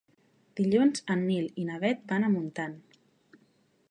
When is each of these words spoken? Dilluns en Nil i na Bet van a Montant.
Dilluns 0.59 1.03
en 1.15 1.21
Nil 1.25 1.51
i 1.63 1.67
na 1.69 1.77
Bet 1.85 2.01
van 2.13 2.27
a 2.29 2.33
Montant. 2.37 2.75